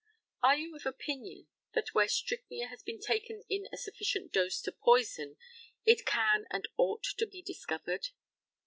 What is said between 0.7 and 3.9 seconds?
of opinion that where strychnia has been taken in a